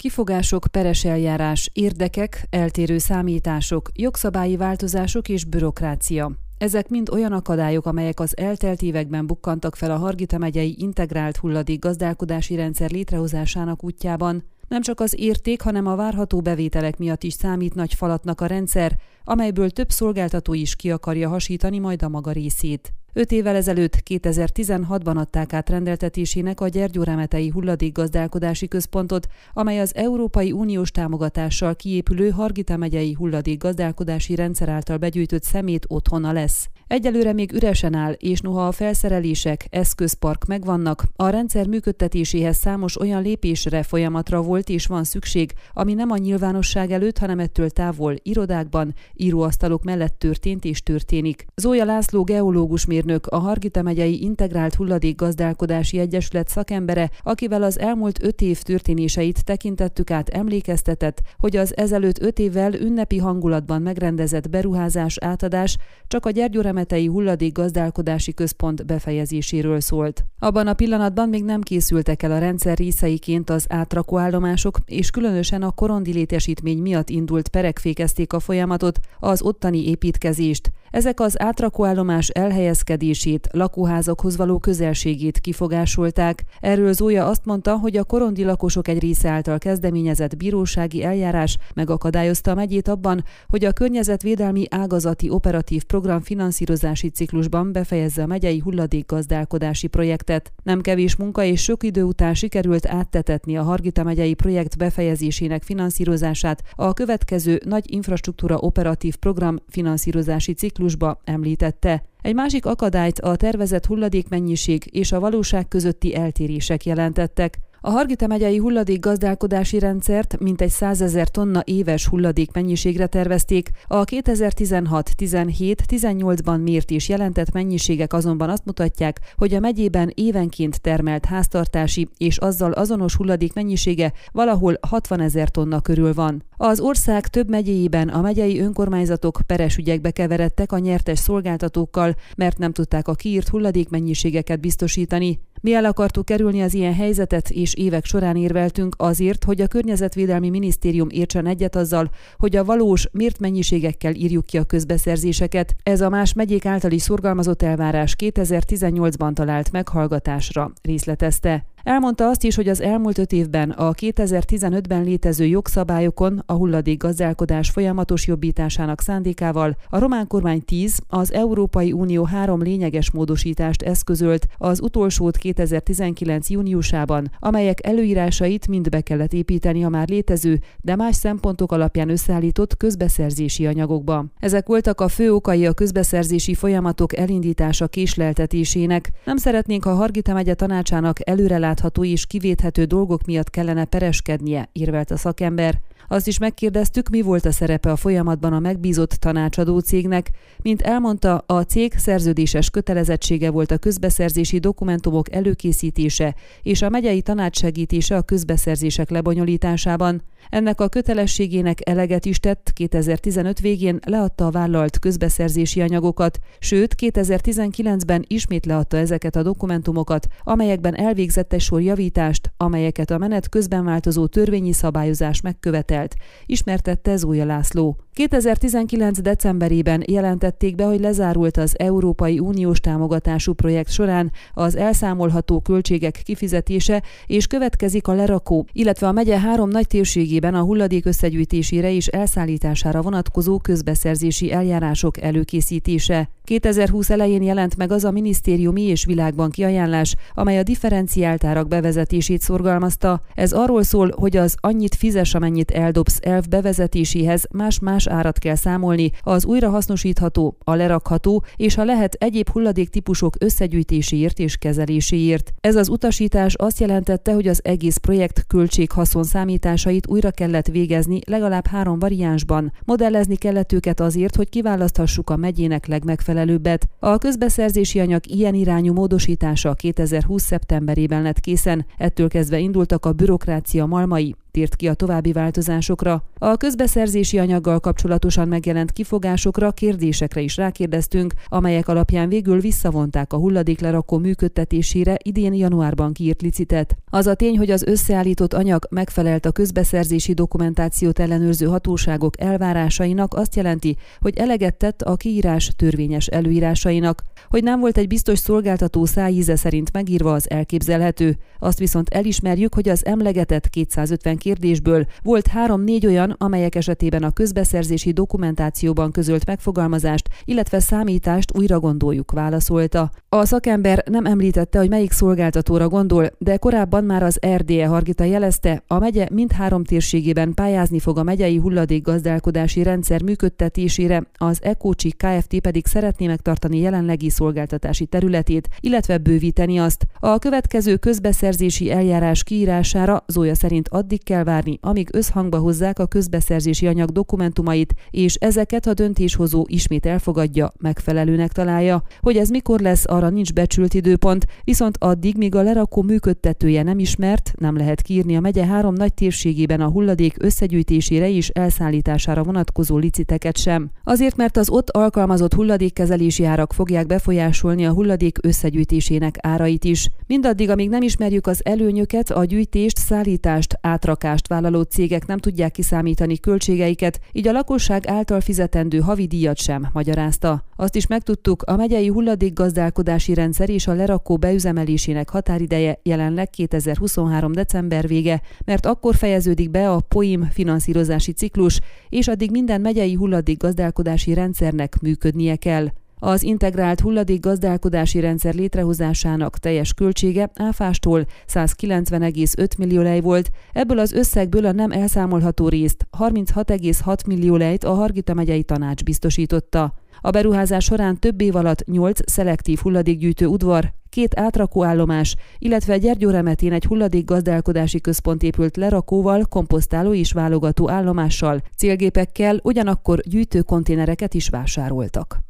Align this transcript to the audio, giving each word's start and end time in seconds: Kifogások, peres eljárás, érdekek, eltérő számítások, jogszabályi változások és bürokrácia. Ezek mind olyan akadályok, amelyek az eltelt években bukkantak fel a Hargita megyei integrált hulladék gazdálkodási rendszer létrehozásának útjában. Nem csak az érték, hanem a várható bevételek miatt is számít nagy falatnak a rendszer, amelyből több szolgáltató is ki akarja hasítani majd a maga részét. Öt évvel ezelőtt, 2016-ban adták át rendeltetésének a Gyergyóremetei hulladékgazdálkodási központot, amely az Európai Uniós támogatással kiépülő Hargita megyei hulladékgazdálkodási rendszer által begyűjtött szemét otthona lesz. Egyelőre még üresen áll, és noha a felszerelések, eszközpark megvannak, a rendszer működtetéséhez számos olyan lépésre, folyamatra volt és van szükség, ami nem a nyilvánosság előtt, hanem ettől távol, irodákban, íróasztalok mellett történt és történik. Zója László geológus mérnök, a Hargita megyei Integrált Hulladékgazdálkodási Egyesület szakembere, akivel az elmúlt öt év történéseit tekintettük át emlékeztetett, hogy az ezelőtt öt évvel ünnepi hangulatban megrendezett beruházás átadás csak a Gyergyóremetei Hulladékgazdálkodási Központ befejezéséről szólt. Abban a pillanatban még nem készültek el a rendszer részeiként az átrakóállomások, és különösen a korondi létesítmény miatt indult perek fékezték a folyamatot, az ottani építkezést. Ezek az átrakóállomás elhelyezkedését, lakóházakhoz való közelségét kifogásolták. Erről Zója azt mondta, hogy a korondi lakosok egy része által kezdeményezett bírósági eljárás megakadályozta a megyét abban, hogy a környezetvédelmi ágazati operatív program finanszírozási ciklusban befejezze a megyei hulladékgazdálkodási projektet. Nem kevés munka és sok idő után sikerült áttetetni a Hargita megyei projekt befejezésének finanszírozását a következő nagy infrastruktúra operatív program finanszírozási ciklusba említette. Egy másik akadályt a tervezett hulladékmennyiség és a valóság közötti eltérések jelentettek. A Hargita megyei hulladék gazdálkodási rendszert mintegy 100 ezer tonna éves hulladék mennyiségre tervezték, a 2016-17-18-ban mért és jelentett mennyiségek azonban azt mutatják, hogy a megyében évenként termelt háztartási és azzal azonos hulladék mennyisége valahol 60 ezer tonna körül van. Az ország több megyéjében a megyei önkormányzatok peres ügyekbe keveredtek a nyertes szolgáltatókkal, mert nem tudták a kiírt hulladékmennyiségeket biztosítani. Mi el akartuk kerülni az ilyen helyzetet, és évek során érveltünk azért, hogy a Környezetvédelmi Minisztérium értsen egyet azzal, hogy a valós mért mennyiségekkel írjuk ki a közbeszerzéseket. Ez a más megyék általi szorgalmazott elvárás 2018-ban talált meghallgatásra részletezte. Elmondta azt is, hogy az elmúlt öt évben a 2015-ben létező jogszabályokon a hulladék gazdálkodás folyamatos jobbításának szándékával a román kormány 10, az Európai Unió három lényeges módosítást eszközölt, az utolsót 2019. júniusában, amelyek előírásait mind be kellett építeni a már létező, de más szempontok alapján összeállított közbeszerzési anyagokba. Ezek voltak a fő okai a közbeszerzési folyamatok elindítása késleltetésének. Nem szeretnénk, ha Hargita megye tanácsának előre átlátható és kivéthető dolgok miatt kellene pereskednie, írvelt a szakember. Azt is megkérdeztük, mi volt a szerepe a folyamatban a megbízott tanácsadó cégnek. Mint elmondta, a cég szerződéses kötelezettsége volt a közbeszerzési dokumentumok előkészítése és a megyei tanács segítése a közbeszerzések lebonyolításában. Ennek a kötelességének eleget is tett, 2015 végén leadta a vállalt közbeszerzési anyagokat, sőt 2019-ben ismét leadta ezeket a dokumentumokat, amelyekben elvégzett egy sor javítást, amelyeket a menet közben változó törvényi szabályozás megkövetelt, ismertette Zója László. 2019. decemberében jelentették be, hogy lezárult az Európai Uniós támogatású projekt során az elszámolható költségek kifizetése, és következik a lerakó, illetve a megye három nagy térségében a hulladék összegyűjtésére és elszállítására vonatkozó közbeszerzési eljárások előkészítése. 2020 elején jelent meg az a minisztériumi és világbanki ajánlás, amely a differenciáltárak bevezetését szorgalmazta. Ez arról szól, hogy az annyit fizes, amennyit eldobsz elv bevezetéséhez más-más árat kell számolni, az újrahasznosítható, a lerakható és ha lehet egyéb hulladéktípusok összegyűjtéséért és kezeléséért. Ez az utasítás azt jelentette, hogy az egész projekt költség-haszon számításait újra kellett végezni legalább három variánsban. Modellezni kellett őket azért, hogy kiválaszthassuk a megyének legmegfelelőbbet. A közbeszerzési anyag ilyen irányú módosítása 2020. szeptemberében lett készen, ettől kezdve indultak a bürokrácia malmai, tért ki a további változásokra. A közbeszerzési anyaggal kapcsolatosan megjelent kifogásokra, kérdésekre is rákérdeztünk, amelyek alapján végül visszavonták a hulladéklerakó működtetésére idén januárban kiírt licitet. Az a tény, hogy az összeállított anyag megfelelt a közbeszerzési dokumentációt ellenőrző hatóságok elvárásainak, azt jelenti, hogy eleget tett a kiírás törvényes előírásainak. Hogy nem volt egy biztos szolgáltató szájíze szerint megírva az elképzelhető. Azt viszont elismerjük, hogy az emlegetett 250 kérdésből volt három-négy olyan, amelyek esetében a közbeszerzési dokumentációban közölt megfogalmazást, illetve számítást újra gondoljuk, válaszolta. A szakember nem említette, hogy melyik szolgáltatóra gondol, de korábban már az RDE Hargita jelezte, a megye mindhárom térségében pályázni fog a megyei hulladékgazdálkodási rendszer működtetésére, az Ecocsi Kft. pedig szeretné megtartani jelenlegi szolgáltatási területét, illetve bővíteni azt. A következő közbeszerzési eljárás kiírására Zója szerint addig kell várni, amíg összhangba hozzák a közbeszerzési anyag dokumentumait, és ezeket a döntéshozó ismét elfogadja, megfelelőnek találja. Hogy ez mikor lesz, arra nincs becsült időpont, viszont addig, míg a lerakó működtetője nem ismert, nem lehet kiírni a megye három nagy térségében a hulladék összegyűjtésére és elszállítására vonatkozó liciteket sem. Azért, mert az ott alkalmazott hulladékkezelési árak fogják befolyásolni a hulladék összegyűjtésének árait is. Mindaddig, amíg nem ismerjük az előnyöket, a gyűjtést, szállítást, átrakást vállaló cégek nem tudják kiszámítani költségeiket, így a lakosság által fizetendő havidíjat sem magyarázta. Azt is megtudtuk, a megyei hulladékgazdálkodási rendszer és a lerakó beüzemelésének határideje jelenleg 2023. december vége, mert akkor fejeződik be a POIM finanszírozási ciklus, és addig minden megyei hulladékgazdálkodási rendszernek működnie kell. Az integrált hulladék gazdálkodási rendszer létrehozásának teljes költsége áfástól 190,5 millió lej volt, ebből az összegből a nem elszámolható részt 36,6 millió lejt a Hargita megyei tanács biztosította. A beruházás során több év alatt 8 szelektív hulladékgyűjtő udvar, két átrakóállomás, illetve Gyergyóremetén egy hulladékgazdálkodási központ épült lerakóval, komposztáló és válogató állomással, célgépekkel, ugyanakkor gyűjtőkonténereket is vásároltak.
Kifogások, 0.00 0.66
peres 0.70 1.04
eljárás, 1.04 1.70
érdekek, 1.72 2.46
eltérő 2.50 2.98
számítások, 2.98 3.90
jogszabályi 3.94 4.56
változások 4.56 5.28
és 5.28 5.44
bürokrácia. 5.44 6.32
Ezek 6.58 6.88
mind 6.88 7.08
olyan 7.08 7.32
akadályok, 7.32 7.86
amelyek 7.86 8.20
az 8.20 8.36
eltelt 8.36 8.82
években 8.82 9.26
bukkantak 9.26 9.76
fel 9.76 9.90
a 9.90 9.96
Hargita 9.96 10.38
megyei 10.38 10.74
integrált 10.78 11.36
hulladék 11.36 11.78
gazdálkodási 11.78 12.54
rendszer 12.54 12.90
létrehozásának 12.90 13.84
útjában. 13.84 14.44
Nem 14.68 14.82
csak 14.82 15.00
az 15.00 15.14
érték, 15.18 15.60
hanem 15.60 15.86
a 15.86 15.96
várható 15.96 16.40
bevételek 16.40 16.98
miatt 16.98 17.22
is 17.22 17.32
számít 17.32 17.74
nagy 17.74 17.94
falatnak 17.94 18.40
a 18.40 18.46
rendszer, 18.46 18.96
amelyből 19.24 19.70
több 19.70 19.90
szolgáltató 19.90 20.54
is 20.54 20.76
ki 20.76 20.90
akarja 20.90 21.28
hasítani 21.28 21.78
majd 21.78 22.02
a 22.02 22.08
maga 22.08 22.32
részét. 22.32 22.92
Öt 23.12 23.32
évvel 23.32 23.56
ezelőtt, 23.56 24.02
2016-ban 24.10 25.16
adták 25.16 25.52
át 25.52 25.68
rendeltetésének 25.70 26.60
a 26.60 26.68
Gyergyóremetei 26.68 27.48
hulladékgazdálkodási 27.48 28.68
központot, 28.68 29.26
amely 29.52 29.80
az 29.80 29.94
Európai 29.94 30.52
Uniós 30.52 30.90
támogatással 30.90 31.76
kiépülő 31.76 32.30
Hargita 32.30 32.76
megyei 32.76 33.12
hulladékgazdálkodási 33.12 34.34
rendszer 34.34 34.68
által 34.68 34.96
begyűjtött 34.96 35.42
szemét 35.42 35.84
otthona 35.88 36.32
lesz. 36.32 36.68
Egyelőre 36.86 37.32
még 37.32 37.52
üresen 37.52 37.94
áll, 37.94 38.12
és 38.12 38.40
noha 38.40 38.66
a 38.66 38.72
felszerelések, 38.72 39.66
eszközpark 39.70 40.44
megvannak, 40.46 41.04
a 41.16 41.28
rendszer 41.28 41.66
működtetéséhez 41.66 42.56
számos 42.56 43.00
olyan 43.00 43.22
lépésre, 43.22 43.82
folyamatra 43.82 44.42
volt 44.42 44.68
és 44.68 44.86
van 44.86 45.04
szükség, 45.04 45.52
ami 45.72 45.94
nem 45.94 46.10
a 46.10 46.16
nyilvánosság 46.16 46.90
előtt, 46.90 47.18
hanem 47.18 47.38
ettől 47.38 47.70
távol, 47.70 48.14
irodákban, 48.22 48.94
íróasztalok 49.14 49.82
mellett 49.82 50.18
történt 50.18 50.64
és 50.64 50.82
történik. 50.82 51.46
Zója 51.54 51.84
László 51.84 52.24
geológus 52.24 52.86
mérnök, 53.04 53.26
a 53.26 53.38
Hargita 53.38 53.82
megyei 53.82 54.22
Integrált 54.22 54.74
Hulladékgazdálkodási 54.74 55.98
Egyesület 55.98 56.48
szakembere, 56.48 57.10
akivel 57.22 57.62
az 57.62 57.78
elmúlt 57.78 58.22
öt 58.22 58.40
év 58.40 58.62
történéseit 58.62 59.44
tekintettük 59.44 60.10
át 60.10 60.28
emlékeztetett, 60.28 61.22
hogy 61.38 61.56
az 61.56 61.76
ezelőtt 61.76 62.22
öt 62.22 62.38
évvel 62.38 62.74
ünnepi 62.74 63.18
hangulatban 63.18 63.82
megrendezett 63.82 64.50
beruházás 64.50 65.18
átadás 65.18 65.76
csak 66.06 66.26
a 66.26 66.30
Gyergyóremetei 66.30 67.06
Hulladékgazdálkodási 67.06 68.34
Központ 68.34 68.86
befejezéséről 68.86 69.80
szólt. 69.80 70.24
Abban 70.38 70.66
a 70.66 70.74
pillanatban 70.74 71.28
még 71.28 71.44
nem 71.44 71.60
készültek 71.60 72.22
el 72.22 72.32
a 72.32 72.38
rendszer 72.38 72.78
részeiként 72.78 73.50
az 73.50 73.66
átrakóállomások, 73.68 74.78
és 74.86 75.10
különösen 75.10 75.62
a 75.62 75.70
korondi 75.70 76.12
létesítmény 76.12 76.78
miatt 76.78 77.10
indult 77.10 77.48
perek 77.48 77.78
fékezték 77.78 78.32
a 78.32 78.40
folyamatot, 78.40 78.98
az 79.20 79.42
ottani 79.42 79.88
építkezést. 79.88 80.70
Ezek 80.90 81.20
az 81.20 81.40
átrakóállomás 81.42 82.28
elhelyezkedését, 82.28 83.48
lakóházakhoz 83.52 84.36
való 84.36 84.58
közelségét 84.58 85.38
kifogásolták. 85.38 86.44
Erről 86.60 86.92
Zója 86.92 87.26
azt 87.26 87.44
mondta, 87.44 87.76
hogy 87.76 87.96
a 87.96 88.04
korondi 88.04 88.44
lakosok 88.44 88.88
egy 88.88 88.98
része 88.98 89.28
által 89.28 89.58
kezdeményezett 89.58 90.36
bírósági 90.36 91.04
eljárás 91.04 91.58
megakadályozta 91.74 92.50
a 92.50 92.54
megyét 92.54 92.88
abban, 92.88 93.24
hogy 93.48 93.64
a 93.64 93.72
környezetvédelmi 93.72 94.66
ágazati 94.70 95.30
operatív 95.30 95.84
program 95.84 96.20
finanszírozási 96.20 97.08
ciklusban 97.08 97.72
befejezze 97.72 98.22
a 98.22 98.26
megyei 98.26 98.58
hulladékgazdálkodási 98.58 99.86
projektet. 99.86 100.52
Nem 100.62 100.80
kevés 100.80 101.16
munka 101.16 101.44
és 101.44 101.62
sok 101.62 101.82
idő 101.84 102.02
után 102.02 102.34
sikerült 102.34 102.86
áttetetni 102.86 103.56
a 103.56 103.62
Hargita 103.62 104.02
megyei 104.02 104.34
projekt 104.34 104.78
befejezésének 104.78 105.62
finanszírozását 105.62 106.62
a 106.74 106.92
következő 106.92 107.60
nagy 107.64 107.92
infrastruktúra 107.92 108.56
operatív 108.56 109.16
program 109.16 109.58
finanszírozási 109.68 110.54
ciklusba 110.80 111.20
említette. 111.24 112.02
Egy 112.22 112.34
másik 112.34 112.66
akadályt 112.66 113.18
a 113.18 113.36
tervezett 113.36 113.86
hulladékmennyiség 113.86 114.88
és 114.90 115.12
a 115.12 115.20
valóság 115.20 115.68
közötti 115.68 116.14
eltérések 116.14 116.84
jelentettek. 116.84 117.58
A 117.82 117.90
Hargita 117.90 118.26
megyei 118.26 118.56
hulladék 118.56 119.00
gazdálkodási 119.00 119.78
rendszert 119.78 120.40
mintegy 120.40 120.70
100 120.70 121.00
ezer 121.00 121.28
tonna 121.28 121.62
éves 121.64 122.06
hulladék 122.06 122.52
mennyiségre 122.52 123.06
tervezték, 123.06 123.70
a 123.86 124.04
2016-17-18-ban 124.04 126.62
mért 126.62 126.90
és 126.90 127.08
jelentett 127.08 127.52
mennyiségek 127.52 128.12
azonban 128.12 128.50
azt 128.50 128.64
mutatják, 128.64 129.20
hogy 129.36 129.54
a 129.54 129.60
megyében 129.60 130.12
évenként 130.14 130.80
termelt 130.80 131.24
háztartási 131.24 132.08
és 132.16 132.36
azzal 132.36 132.72
azonos 132.72 133.16
hulladék 133.16 133.52
mennyisége 133.52 134.12
valahol 134.32 134.78
60 134.88 135.20
ezer 135.20 135.48
tonna 135.48 135.80
körül 135.80 136.14
van. 136.14 136.44
Az 136.56 136.80
ország 136.80 137.26
több 137.26 137.48
megyéjében 137.48 138.08
a 138.08 138.20
megyei 138.20 138.60
önkormányzatok 138.60 139.40
peres 139.46 139.76
ügyekbe 139.76 140.10
keveredtek 140.10 140.72
a 140.72 140.78
nyertes 140.78 141.18
szolgáltatókkal, 141.18 142.14
mert 142.36 142.58
nem 142.58 142.72
tudták 142.72 143.08
a 143.08 143.14
kiírt 143.14 143.48
hulladékmennyiségeket 143.48 144.60
biztosítani. 144.60 145.40
Mi 145.62 145.74
el 145.74 145.84
akartuk 145.84 146.24
kerülni 146.24 146.62
az 146.62 146.74
ilyen 146.74 146.94
helyzetet, 146.94 147.50
és 147.50 147.74
évek 147.74 148.04
során 148.04 148.36
érveltünk 148.36 148.94
azért, 148.98 149.44
hogy 149.44 149.60
a 149.60 149.66
Környezetvédelmi 149.66 150.50
Minisztérium 150.50 151.08
értsen 151.10 151.46
egyet 151.46 151.76
azzal, 151.76 152.10
hogy 152.38 152.56
a 152.56 152.64
valós 152.64 153.08
mért 153.12 153.38
mennyiségekkel 153.38 154.14
írjuk 154.14 154.44
ki 154.44 154.58
a 154.58 154.64
közbeszerzéseket. 154.64 155.74
Ez 155.82 156.00
a 156.00 156.08
más 156.08 156.32
megyék 156.32 156.66
általi 156.66 156.98
szorgalmazott 156.98 157.62
elvárás 157.62 158.16
2018-ban 158.18 159.32
talált 159.32 159.72
meghallgatásra 159.72 160.72
részletezte. 160.82 161.69
Elmondta 161.84 162.28
azt 162.28 162.44
is, 162.44 162.54
hogy 162.54 162.68
az 162.68 162.80
elmúlt 162.80 163.18
öt 163.18 163.32
évben 163.32 163.70
a 163.70 163.92
2015-ben 163.92 165.04
létező 165.04 165.44
jogszabályokon 165.44 166.42
a 166.46 166.52
hulladék 166.52 166.98
gazdálkodás 166.98 167.70
folyamatos 167.70 168.26
jobbításának 168.26 169.00
szándékával 169.00 169.76
a 169.88 169.98
román 169.98 170.26
kormány 170.26 170.64
10, 170.64 170.98
az 171.08 171.32
Európai 171.32 171.92
Unió 171.92 172.24
három 172.24 172.62
lényeges 172.62 173.10
módosítást 173.10 173.82
eszközölt, 173.82 174.46
az 174.58 174.82
utolsót 174.82 175.36
2019. 175.36 176.50
júniusában, 176.50 177.30
amelyek 177.38 177.86
előírásait 177.86 178.68
mind 178.68 178.88
be 178.88 179.00
kellett 179.00 179.32
építeni 179.32 179.84
a 179.84 179.88
már 179.88 180.08
létező, 180.08 180.60
de 180.80 180.96
más 180.96 181.16
szempontok 181.16 181.72
alapján 181.72 182.10
összeállított 182.10 182.76
közbeszerzési 182.76 183.66
anyagokba. 183.66 184.24
Ezek 184.38 184.66
voltak 184.66 185.00
a 185.00 185.08
fő 185.08 185.32
okai 185.34 185.66
a 185.66 185.72
közbeszerzési 185.72 186.54
folyamatok 186.54 187.16
elindítása 187.16 187.88
késleltetésének. 187.88 189.10
Nem 189.24 189.36
szeretnénk, 189.36 189.84
ha 189.84 189.94
Hargita 189.94 190.32
megye 190.32 190.54
tanácsának 190.54 191.28
előre 191.28 191.58
átlátható 191.70 192.04
és 192.04 192.26
kivéthető 192.26 192.84
dolgok 192.84 193.24
miatt 193.24 193.50
kellene 193.50 193.84
pereskednie, 193.84 194.68
írvelt 194.72 195.10
a 195.10 195.16
szakember. 195.16 195.80
Azt 196.08 196.26
is 196.26 196.38
megkérdeztük, 196.38 197.08
mi 197.08 197.20
volt 197.20 197.44
a 197.44 197.52
szerepe 197.52 197.90
a 197.90 197.96
folyamatban 197.96 198.52
a 198.52 198.58
megbízott 198.58 199.10
tanácsadó 199.10 199.78
cégnek. 199.78 200.30
Mint 200.62 200.82
elmondta, 200.82 201.44
a 201.46 201.62
cég 201.62 201.92
szerződéses 201.96 202.70
kötelezettsége 202.70 203.50
volt 203.50 203.70
a 203.70 203.78
közbeszerzési 203.78 204.58
dokumentumok 204.58 205.32
előkészítése 205.32 206.34
és 206.62 206.82
a 206.82 206.88
megyei 206.88 207.22
tanács 207.22 207.58
segítése 207.58 208.16
a 208.16 208.22
közbeszerzések 208.22 209.10
lebonyolításában. 209.10 210.22
Ennek 210.48 210.80
a 210.80 210.88
kötelességének 210.88 211.88
eleget 211.88 212.24
is 212.24 212.40
tett, 212.40 212.70
2015 212.74 213.60
végén 213.60 213.98
leadta 214.06 214.46
a 214.46 214.50
vállalt 214.50 214.98
közbeszerzési 214.98 215.80
anyagokat, 215.80 216.38
sőt 216.58 216.94
2019-ben 216.98 218.24
ismét 218.26 218.66
leadta 218.66 218.96
ezeket 218.96 219.36
a 219.36 219.42
dokumentumokat, 219.42 220.26
amelyekben 220.42 220.96
elvégzett 220.96 221.52
egy 221.52 221.60
sor 221.60 221.80
javítást, 221.80 222.52
amelyeket 222.56 223.10
a 223.10 223.18
menet 223.18 223.48
közben 223.48 223.84
változó 223.84 224.26
törvényi 224.26 224.72
szabályozás 224.72 225.40
megkövetelt, 225.40 226.14
ismertette 226.46 227.16
Zója 227.16 227.44
László. 227.44 227.96
2019. 228.14 229.20
decemberében 229.20 230.02
jelentették 230.06 230.74
be, 230.74 230.84
hogy 230.84 231.00
lezárult 231.00 231.56
az 231.56 231.78
Európai 231.78 232.38
Uniós 232.38 232.80
támogatású 232.80 233.52
projekt 233.52 233.90
során 233.90 234.32
az 234.54 234.76
elszámolható 234.76 235.60
költségek 235.60 236.20
kifizetése, 236.24 237.02
és 237.26 237.46
következik 237.46 238.08
a 238.08 238.12
lerakó, 238.12 238.66
illetve 238.72 239.06
a 239.06 239.12
megye 239.12 239.38
három 239.38 239.68
nagy 239.68 239.86
térségében 239.86 240.54
a 240.54 240.62
hulladék 240.62 241.06
összegyűjtésére 241.06 241.92
és 241.92 242.06
elszállítására 242.06 243.02
vonatkozó 243.02 243.58
közbeszerzési 243.58 244.52
eljárások 244.52 245.20
előkészítése. 245.20 246.28
2020 246.44 247.10
elején 247.10 247.42
jelent 247.42 247.76
meg 247.76 247.92
az 247.92 248.04
a 248.04 248.10
minisztériumi 248.10 248.82
és 248.82 249.04
világbanki 249.04 249.64
ajánlás, 249.64 250.14
amely 250.34 250.58
a 250.58 250.62
differenciáltárak 250.62 251.68
bevezetését 251.68 252.40
szorgalmazta. 252.40 253.20
Ez 253.34 253.52
arról 253.52 253.82
szól, 253.82 254.12
hogy 254.16 254.36
az 254.36 254.54
annyit 254.60 254.94
fizes, 254.94 255.34
amennyit 255.34 255.70
eldobsz 255.70 256.18
elv 256.22 256.44
bevezetéséhez 256.48 257.46
más-más 257.50 257.99
árat 258.06 258.38
kell 258.38 258.54
számolni, 258.54 259.10
az 259.22 259.44
újrahasznosítható, 259.44 260.56
a 260.64 260.74
lerakható 260.74 261.44
és 261.56 261.74
ha 261.74 261.84
lehet 261.84 262.14
egyéb 262.14 262.48
hulladéktípusok 262.48 263.34
összegyűjtéséért 263.38 264.38
és 264.38 264.56
kezeléséért. 264.56 265.52
Ez 265.60 265.76
az 265.76 265.88
utasítás 265.88 266.54
azt 266.54 266.80
jelentette, 266.80 267.32
hogy 267.32 267.48
az 267.48 267.60
egész 267.64 267.96
projekt 267.96 268.44
költség-haszon 268.46 269.24
számításait 269.24 270.08
újra 270.08 270.30
kellett 270.30 270.66
végezni 270.66 271.18
legalább 271.26 271.66
három 271.66 271.98
variánsban. 271.98 272.72
Modellezni 272.84 273.36
kellett 273.36 273.72
őket 273.72 274.00
azért, 274.00 274.36
hogy 274.36 274.48
kiválaszthassuk 274.48 275.30
a 275.30 275.36
megyének 275.36 275.86
legmegfelelőbbet. 275.86 276.88
A 276.98 277.18
közbeszerzési 277.18 278.00
anyag 278.00 278.26
ilyen 278.26 278.54
irányú 278.54 278.92
módosítása 278.92 279.74
2020. 279.74 280.42
szeptemberében 280.42 281.22
lett 281.22 281.40
készen, 281.40 281.86
ettől 281.98 282.28
kezdve 282.28 282.58
indultak 282.58 283.06
a 283.06 283.12
bürokrácia 283.12 283.86
malmai, 283.86 284.34
tért 284.50 284.76
ki 284.76 284.88
a 284.88 284.94
további 284.94 285.32
változásokra. 285.32 286.24
A 286.38 286.56
közbeszerzési 286.56 287.38
anyaggal 287.38 287.80
kapcsolatosan 287.80 288.48
megjelent 288.48 288.92
kifogásokra, 288.92 289.72
kérdésekre 289.72 290.40
is 290.40 290.56
rákérdeztünk, 290.56 291.34
amelyek 291.48 291.88
alapján 291.88 292.28
végül 292.28 292.60
visszavonták 292.60 293.32
a 293.32 293.36
hulladéklerakó 293.36 294.18
működtetésére 294.18 295.16
idén 295.22 295.54
januárban 295.54 296.12
kiírt 296.12 296.42
licitet. 296.42 296.96
Az 297.10 297.26
a 297.26 297.34
tény, 297.34 297.58
hogy 297.58 297.70
az 297.70 297.82
összeállított 297.82 298.54
anyag 298.54 298.86
megfelelt 298.90 299.46
a 299.46 299.52
közbeszerzési 299.52 300.32
dokumentációt 300.32 301.18
ellenőrző 301.18 301.66
hatóságok 301.66 302.40
elvárásainak, 302.40 303.34
azt 303.34 303.56
jelenti, 303.56 303.96
hogy 304.20 304.36
eleget 304.36 304.76
tett 304.76 305.02
a 305.02 305.16
kiírás 305.16 305.72
törvényes 305.76 306.26
előírásainak. 306.26 307.22
Hogy 307.48 307.62
nem 307.62 307.80
volt 307.80 307.98
egy 307.98 308.06
biztos 308.06 308.38
szolgáltató 308.38 309.04
szájíze 309.04 309.56
szerint 309.56 309.92
megírva 309.92 310.32
az 310.32 310.50
elképzelhető. 310.50 311.36
Azt 311.58 311.78
viszont 311.78 312.08
elismerjük, 312.08 312.74
hogy 312.74 312.88
az 312.88 313.06
emlegetett 313.06 313.68
250 313.68 314.36
kérdésből 314.40 315.06
volt 315.22 315.46
három-négy 315.46 316.06
olyan, 316.06 316.34
amelyek 316.38 316.74
esetében 316.74 317.22
a 317.22 317.30
közbeszerzési 317.30 318.12
dokumentációban 318.12 319.10
közölt 319.10 319.46
megfogalmazást, 319.46 320.28
illetve 320.44 320.80
számítást 320.80 321.56
újra 321.56 321.80
gondoljuk, 321.80 322.32
válaszolta. 322.32 323.10
A 323.28 323.44
szakember 323.44 324.04
nem 324.10 324.26
említette, 324.26 324.78
hogy 324.78 324.88
melyik 324.88 325.12
szolgáltatóra 325.12 325.88
gondol, 325.88 326.30
de 326.38 326.56
korábban 326.56 327.04
már 327.04 327.22
az 327.22 327.38
RDE 327.56 327.86
Hargita 327.86 328.24
jelezte, 328.24 328.82
a 328.86 328.98
megye 328.98 329.28
mindhárom 329.32 329.84
térségében 329.84 330.54
pályázni 330.54 330.98
fog 330.98 331.18
a 331.18 331.22
megyei 331.22 331.56
hulladékgazdálkodási 331.56 332.82
rendszer 332.82 333.22
működtetésére, 333.22 334.22
az 334.34 334.58
Ecocsi 334.62 335.10
Kft. 335.10 335.60
pedig 335.60 335.86
szeretné 335.86 336.26
megtartani 336.26 336.78
jelenlegi 336.78 337.30
szolgáltatási 337.30 338.06
területét, 338.06 338.68
illetve 338.80 339.18
bővíteni 339.18 339.78
azt. 339.78 340.06
A 340.18 340.38
következő 340.38 340.96
közbeszerzési 340.96 341.90
eljárás 341.90 342.44
kiírására 342.44 343.24
Zója 343.26 343.54
szerint 343.54 343.88
addig 343.88 344.22
kell 344.30 344.44
várni, 344.44 344.78
amíg 344.82 345.08
összhangba 345.12 345.58
hozzák 345.58 345.98
a 345.98 346.06
közbeszerzési 346.06 346.86
anyag 346.86 347.10
dokumentumait, 347.10 347.94
és 348.10 348.34
ezeket 348.34 348.86
a 348.86 348.94
döntéshozó 348.94 349.64
ismét 349.68 350.06
elfogadja, 350.06 350.72
megfelelőnek 350.78 351.52
találja. 351.52 352.02
Hogy 352.20 352.36
ez 352.36 352.48
mikor 352.48 352.80
lesz, 352.80 353.04
arra 353.06 353.28
nincs 353.28 353.52
becsült 353.52 353.94
időpont, 353.94 354.46
viszont 354.64 354.96
addig, 355.00 355.36
míg 355.36 355.54
a 355.54 355.62
lerakó 355.62 356.02
működtetője 356.02 356.82
nem 356.82 356.98
ismert, 356.98 357.52
nem 357.58 357.76
lehet 357.76 358.02
kiírni 358.02 358.36
a 358.36 358.40
megye 358.40 358.66
három 358.66 358.94
nagy 358.94 359.14
térségében 359.14 359.80
a 359.80 359.90
hulladék 359.90 360.34
összegyűjtésére 360.38 361.30
és 361.30 361.48
elszállítására 361.48 362.42
vonatkozó 362.42 362.96
liciteket 362.96 363.56
sem. 363.56 363.90
Azért, 364.04 364.36
mert 364.36 364.56
az 364.56 364.70
ott 364.70 364.90
alkalmazott 364.90 365.54
hulladékkezelési 365.54 366.44
árak 366.44 366.72
fogják 366.72 367.06
befolyásolni 367.06 367.86
a 367.86 367.92
hulladék 367.92 368.38
összegyűjtésének 368.42 369.36
árait 369.40 369.84
is. 369.84 370.08
Mindaddig, 370.26 370.70
amíg 370.70 370.88
nem 370.88 371.02
ismerjük 371.02 371.46
az 371.46 371.60
előnyöket, 371.64 372.30
a 372.30 372.44
gyűjtést, 372.44 372.96
szállítást, 372.96 373.78
átrakást 374.20 374.48
vállaló 374.48 374.82
cégek 374.82 375.26
nem 375.26 375.38
tudják 375.38 375.72
kiszámítani 375.72 376.38
költségeiket, 376.38 377.20
így 377.32 377.48
a 377.48 377.52
lakosság 377.52 378.06
által 378.06 378.40
fizetendő 378.40 378.98
havidíjat 378.98 379.56
sem 379.56 379.88
magyarázta. 379.92 380.64
Azt 380.76 380.96
is 380.96 381.06
megtudtuk, 381.06 381.62
a 381.62 381.76
megyei 381.76 382.08
hulladékgazdálkodási 382.08 383.34
rendszer 383.34 383.70
és 383.70 383.86
a 383.86 383.92
lerakó 383.92 384.36
beüzemelésének 384.36 385.30
határideje 385.30 385.98
jelenleg 386.02 386.50
2023. 386.50 387.52
december 387.52 388.06
vége, 388.06 388.42
mert 388.64 388.86
akkor 388.86 389.14
fejeződik 389.14 389.70
be 389.70 389.90
a 389.90 390.00
POIM 390.00 390.48
finanszírozási 390.50 391.32
ciklus, 391.32 391.80
és 392.08 392.28
addig 392.28 392.50
minden 392.50 392.80
megyei 392.80 393.14
hulladékgazdálkodási 393.14 394.34
rendszernek 394.34 395.00
működnie 395.00 395.56
kell. 395.56 395.86
Az 396.22 396.42
integrált 396.42 397.00
hulladék 397.00 397.40
gazdálkodási 397.40 398.20
rendszer 398.20 398.54
létrehozásának 398.54 399.58
teljes 399.58 399.94
költsége 399.94 400.50
áfástól 400.54 401.24
190,5 401.52 402.78
millió 402.78 403.02
lej 403.02 403.20
volt, 403.20 403.50
ebből 403.72 403.98
az 403.98 404.12
összegből 404.12 404.66
a 404.66 404.72
nem 404.72 404.90
elszámolható 404.90 405.68
részt 405.68 406.06
36,6 406.18 407.26
millió 407.26 407.56
lejt 407.56 407.84
a 407.84 407.94
Hargita 407.94 408.34
megyei 408.34 408.62
tanács 408.62 409.04
biztosította. 409.04 409.94
A 410.20 410.30
beruházás 410.30 410.84
során 410.84 411.18
több 411.18 411.40
év 411.40 411.56
alatt 411.56 411.84
8 411.84 412.30
szelektív 412.30 412.78
hulladékgyűjtő 412.78 413.46
udvar, 413.46 413.92
két 414.08 414.38
átrakóállomás, 414.38 415.36
illetve 415.58 415.98
Gyergyóremetén 415.98 416.72
egy 416.72 416.84
hulladékgazdálkodási 416.84 418.00
központ 418.00 418.42
épült 418.42 418.76
lerakóval, 418.76 419.44
komposztáló 419.44 420.14
és 420.14 420.32
válogató 420.32 420.90
állomással, 420.90 421.62
célgépekkel, 421.76 422.58
ugyanakkor 422.62 423.20
gyűjtőkonténereket 423.20 424.34
is 424.34 424.48
vásároltak. 424.48 425.49